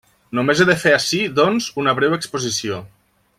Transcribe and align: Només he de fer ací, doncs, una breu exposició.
Només 0.37 0.61
he 0.63 0.65
de 0.69 0.75
fer 0.83 0.93
ací, 0.99 1.19
doncs, 1.41 1.67
una 1.83 1.95
breu 2.01 2.17
exposició. 2.19 2.81